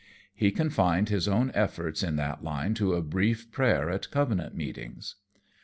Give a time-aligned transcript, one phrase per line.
[0.33, 5.17] He confined his own efforts in that line to a brief prayer at Covenant meetings.